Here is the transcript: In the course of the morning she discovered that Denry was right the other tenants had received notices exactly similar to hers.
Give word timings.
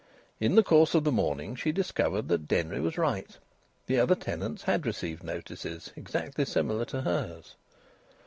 In 0.39 0.55
the 0.55 0.63
course 0.63 0.95
of 0.95 1.03
the 1.03 1.11
morning 1.11 1.55
she 1.55 1.71
discovered 1.71 2.27
that 2.29 2.47
Denry 2.47 2.79
was 2.81 2.97
right 2.97 3.37
the 3.85 3.99
other 3.99 4.15
tenants 4.15 4.63
had 4.63 4.87
received 4.87 5.21
notices 5.23 5.93
exactly 5.95 6.43
similar 6.43 6.85
to 6.85 7.01
hers. 7.03 7.53